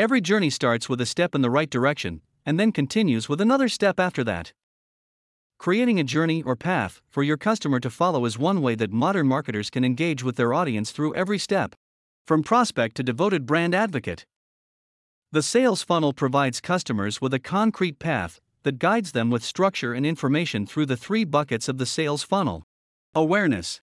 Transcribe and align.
Every 0.00 0.22
journey 0.22 0.48
starts 0.48 0.88
with 0.88 1.02
a 1.02 1.04
step 1.04 1.34
in 1.34 1.42
the 1.42 1.50
right 1.50 1.68
direction, 1.68 2.22
and 2.46 2.58
then 2.58 2.72
continues 2.72 3.28
with 3.28 3.38
another 3.38 3.68
step 3.68 4.00
after 4.00 4.24
that. 4.24 4.54
Creating 5.58 6.00
a 6.00 6.04
journey 6.04 6.42
or 6.42 6.56
path 6.56 7.02
for 7.10 7.22
your 7.22 7.36
customer 7.36 7.78
to 7.80 7.90
follow 7.90 8.24
is 8.24 8.38
one 8.38 8.62
way 8.62 8.74
that 8.76 8.90
modern 8.90 9.26
marketers 9.26 9.68
can 9.68 9.84
engage 9.84 10.22
with 10.22 10.36
their 10.36 10.54
audience 10.54 10.90
through 10.90 11.14
every 11.14 11.36
step, 11.36 11.74
from 12.26 12.42
prospect 12.42 12.96
to 12.96 13.02
devoted 13.02 13.44
brand 13.44 13.74
advocate. 13.74 14.24
The 15.32 15.42
sales 15.42 15.82
funnel 15.82 16.14
provides 16.14 16.62
customers 16.62 17.20
with 17.20 17.34
a 17.34 17.38
concrete 17.38 17.98
path 17.98 18.40
that 18.62 18.78
guides 18.78 19.12
them 19.12 19.28
with 19.28 19.44
structure 19.44 19.92
and 19.92 20.06
information 20.06 20.64
through 20.64 20.86
the 20.86 20.96
three 20.96 21.24
buckets 21.24 21.68
of 21.68 21.76
the 21.76 21.84
sales 21.84 22.22
funnel 22.22 22.62
awareness, 23.14 23.82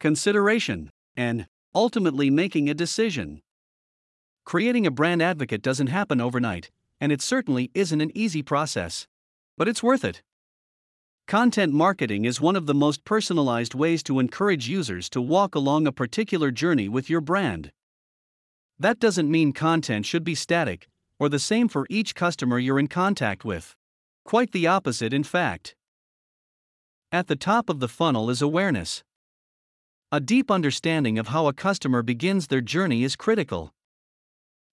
consideration, 0.00 0.88
and 1.14 1.46
ultimately 1.74 2.30
making 2.30 2.70
a 2.70 2.74
decision. 2.74 3.42
Creating 4.48 4.86
a 4.86 4.90
brand 4.90 5.20
advocate 5.20 5.60
doesn't 5.60 5.88
happen 5.88 6.22
overnight, 6.22 6.70
and 7.02 7.12
it 7.12 7.20
certainly 7.20 7.70
isn't 7.74 8.00
an 8.00 8.10
easy 8.14 8.42
process. 8.42 9.06
But 9.58 9.68
it's 9.68 9.82
worth 9.82 10.06
it. 10.06 10.22
Content 11.26 11.74
marketing 11.74 12.24
is 12.24 12.40
one 12.40 12.56
of 12.56 12.64
the 12.64 12.72
most 12.72 13.04
personalized 13.04 13.74
ways 13.74 14.02
to 14.04 14.18
encourage 14.18 14.66
users 14.66 15.10
to 15.10 15.20
walk 15.20 15.54
along 15.54 15.86
a 15.86 15.92
particular 15.92 16.50
journey 16.50 16.88
with 16.88 17.10
your 17.10 17.20
brand. 17.20 17.72
That 18.78 18.98
doesn't 18.98 19.30
mean 19.30 19.52
content 19.52 20.06
should 20.06 20.24
be 20.24 20.34
static, 20.34 20.88
or 21.18 21.28
the 21.28 21.38
same 21.38 21.68
for 21.68 21.86
each 21.90 22.14
customer 22.14 22.58
you're 22.58 22.78
in 22.78 22.88
contact 22.88 23.44
with. 23.44 23.76
Quite 24.24 24.52
the 24.52 24.66
opposite, 24.66 25.12
in 25.12 25.24
fact. 25.24 25.76
At 27.12 27.26
the 27.26 27.36
top 27.36 27.68
of 27.68 27.80
the 27.80 27.86
funnel 27.86 28.30
is 28.30 28.40
awareness. 28.40 29.04
A 30.10 30.20
deep 30.20 30.50
understanding 30.50 31.18
of 31.18 31.28
how 31.28 31.48
a 31.48 31.52
customer 31.52 32.02
begins 32.02 32.46
their 32.46 32.62
journey 32.62 33.04
is 33.04 33.14
critical. 33.14 33.74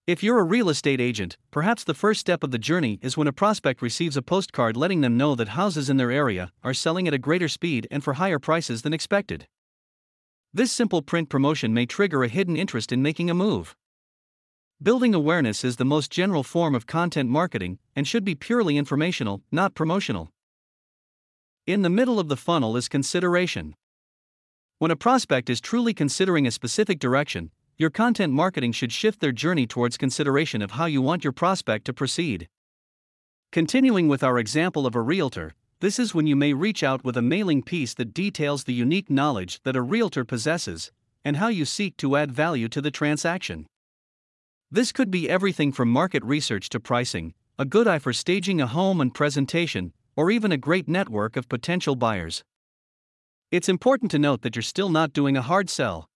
If 0.07 0.21
you're 0.21 0.37
a 0.37 0.43
real 0.43 0.69
estate 0.69 1.01
agent, 1.01 1.35
perhaps 1.49 1.83
the 1.83 1.95
first 1.95 2.19
step 2.19 2.43
of 2.43 2.51
the 2.51 2.59
journey 2.59 2.99
is 3.01 3.17
when 3.17 3.27
a 3.27 3.33
prospect 3.33 3.81
receives 3.81 4.15
a 4.15 4.21
postcard 4.21 4.77
letting 4.77 5.01
them 5.01 5.17
know 5.17 5.33
that 5.33 5.47
houses 5.47 5.89
in 5.89 5.97
their 5.97 6.11
area 6.11 6.51
are 6.63 6.75
selling 6.75 7.07
at 7.07 7.13
a 7.15 7.17
greater 7.17 7.47
speed 7.47 7.87
and 7.89 8.03
for 8.03 8.13
higher 8.13 8.37
prices 8.37 8.83
than 8.83 8.93
expected. 8.93 9.47
This 10.53 10.71
simple 10.71 11.01
print 11.01 11.29
promotion 11.29 11.73
may 11.73 11.87
trigger 11.87 12.23
a 12.23 12.27
hidden 12.27 12.55
interest 12.55 12.91
in 12.91 13.01
making 13.01 13.31
a 13.31 13.33
move. 13.33 13.75
Building 14.79 15.15
awareness 15.15 15.63
is 15.63 15.77
the 15.77 15.85
most 15.85 16.11
general 16.11 16.43
form 16.43 16.75
of 16.75 16.85
content 16.85 17.31
marketing 17.31 17.79
and 17.95 18.07
should 18.07 18.23
be 18.23 18.35
purely 18.35 18.77
informational, 18.77 19.41
not 19.51 19.73
promotional. 19.73 20.29
In 21.65 21.81
the 21.81 21.89
middle 21.89 22.19
of 22.19 22.27
the 22.27 22.37
funnel 22.37 22.77
is 22.77 22.87
consideration. 22.87 23.73
When 24.77 24.91
a 24.91 24.95
prospect 24.95 25.49
is 25.49 25.59
truly 25.59 25.95
considering 25.95 26.45
a 26.45 26.51
specific 26.51 26.99
direction, 26.99 27.49
your 27.77 27.89
content 27.89 28.31
marketing 28.31 28.71
should 28.71 28.91
shift 28.91 29.19
their 29.19 29.33
journey 29.33 29.67
towards 29.67 29.97
consideration 29.97 30.61
of 30.61 30.71
how 30.71 30.85
you 30.85 31.01
want 31.01 31.23
your 31.23 31.33
prospect 31.33 31.85
to 31.85 31.93
proceed. 31.93 32.47
Continuing 33.51 34.07
with 34.07 34.23
our 34.23 34.39
example 34.39 34.87
of 34.87 34.95
a 34.95 35.01
realtor, 35.01 35.53
this 35.81 35.99
is 35.99 36.15
when 36.15 36.25
you 36.25 36.35
may 36.35 36.53
reach 36.53 36.83
out 36.83 37.03
with 37.03 37.17
a 37.17 37.21
mailing 37.21 37.61
piece 37.61 37.93
that 37.93 38.13
details 38.13 38.63
the 38.63 38.73
unique 38.73 39.09
knowledge 39.09 39.61
that 39.63 39.75
a 39.75 39.81
realtor 39.81 40.23
possesses 40.23 40.91
and 41.25 41.37
how 41.37 41.49
you 41.49 41.65
seek 41.65 41.97
to 41.97 42.15
add 42.15 42.31
value 42.31 42.69
to 42.69 42.81
the 42.81 42.91
transaction. 42.91 43.65
This 44.71 44.91
could 44.91 45.11
be 45.11 45.29
everything 45.29 45.71
from 45.71 45.89
market 45.89 46.23
research 46.23 46.69
to 46.69 46.79
pricing, 46.79 47.33
a 47.59 47.65
good 47.65 47.87
eye 47.87 47.99
for 47.99 48.13
staging 48.13 48.61
a 48.61 48.67
home 48.67 49.01
and 49.01 49.13
presentation, 49.13 49.91
or 50.15 50.31
even 50.31 50.51
a 50.51 50.57
great 50.57 50.87
network 50.87 51.35
of 51.35 51.49
potential 51.49 51.95
buyers. 51.95 52.43
It's 53.51 53.69
important 53.69 54.11
to 54.11 54.19
note 54.19 54.41
that 54.43 54.55
you're 54.55 54.63
still 54.63 54.89
not 54.89 55.13
doing 55.13 55.35
a 55.35 55.41
hard 55.41 55.69
sell. 55.69 56.09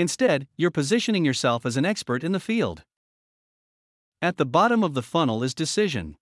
Instead, 0.00 0.46
you're 0.56 0.70
positioning 0.70 1.26
yourself 1.26 1.66
as 1.66 1.76
an 1.76 1.84
expert 1.84 2.24
in 2.24 2.32
the 2.32 2.40
field. 2.40 2.84
At 4.22 4.38
the 4.38 4.46
bottom 4.46 4.82
of 4.82 4.94
the 4.94 5.02
funnel 5.02 5.42
is 5.42 5.54
decision. 5.54 6.16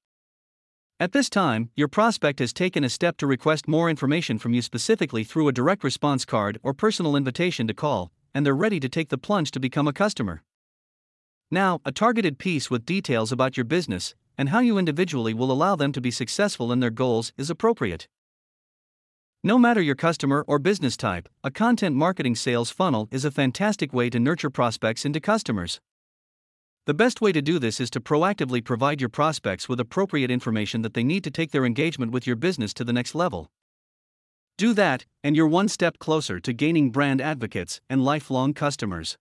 At 0.98 1.12
this 1.12 1.30
time, 1.30 1.70
your 1.76 1.86
prospect 1.86 2.40
has 2.40 2.52
taken 2.52 2.82
a 2.82 2.88
step 2.88 3.16
to 3.18 3.26
request 3.28 3.68
more 3.68 3.88
information 3.88 4.36
from 4.40 4.52
you 4.52 4.62
specifically 4.62 5.22
through 5.22 5.46
a 5.46 5.52
direct 5.52 5.84
response 5.84 6.24
card 6.24 6.58
or 6.64 6.74
personal 6.74 7.14
invitation 7.14 7.68
to 7.68 7.74
call, 7.74 8.10
and 8.34 8.44
they're 8.44 8.52
ready 8.52 8.80
to 8.80 8.88
take 8.88 9.10
the 9.10 9.16
plunge 9.16 9.52
to 9.52 9.60
become 9.60 9.86
a 9.86 9.92
customer. 9.92 10.42
Now, 11.48 11.80
a 11.84 11.92
targeted 11.92 12.36
piece 12.36 12.68
with 12.68 12.84
details 12.84 13.30
about 13.30 13.56
your 13.56 13.64
business 13.64 14.16
and 14.36 14.48
how 14.48 14.58
you 14.58 14.76
individually 14.76 15.34
will 15.34 15.52
allow 15.52 15.76
them 15.76 15.92
to 15.92 16.00
be 16.00 16.10
successful 16.10 16.72
in 16.72 16.80
their 16.80 16.90
goals 16.90 17.32
is 17.36 17.48
appropriate. 17.48 18.08
No 19.48 19.56
matter 19.56 19.80
your 19.80 19.94
customer 19.94 20.44
or 20.46 20.58
business 20.58 20.94
type, 20.94 21.26
a 21.42 21.50
content 21.50 21.96
marketing 21.96 22.36
sales 22.36 22.70
funnel 22.70 23.08
is 23.10 23.24
a 23.24 23.30
fantastic 23.30 23.94
way 23.94 24.10
to 24.10 24.20
nurture 24.20 24.50
prospects 24.50 25.06
into 25.06 25.20
customers. 25.20 25.80
The 26.84 26.92
best 26.92 27.22
way 27.22 27.32
to 27.32 27.40
do 27.40 27.58
this 27.58 27.80
is 27.80 27.88
to 27.92 28.00
proactively 28.02 28.62
provide 28.62 29.00
your 29.00 29.08
prospects 29.08 29.66
with 29.66 29.80
appropriate 29.80 30.30
information 30.30 30.82
that 30.82 30.92
they 30.92 31.02
need 31.02 31.24
to 31.24 31.30
take 31.30 31.50
their 31.52 31.64
engagement 31.64 32.12
with 32.12 32.26
your 32.26 32.36
business 32.36 32.74
to 32.74 32.84
the 32.84 32.92
next 32.92 33.14
level. 33.14 33.48
Do 34.58 34.74
that, 34.74 35.06
and 35.24 35.34
you're 35.34 35.48
one 35.48 35.68
step 35.68 35.98
closer 35.98 36.38
to 36.40 36.52
gaining 36.52 36.90
brand 36.90 37.22
advocates 37.22 37.80
and 37.88 38.04
lifelong 38.04 38.52
customers. 38.52 39.16